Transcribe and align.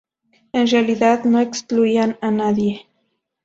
En 0.51 0.65
realidad 0.65 1.25
no 1.25 1.39
excluían 1.39 2.17
a 2.21 2.31
nadie. 2.31 2.87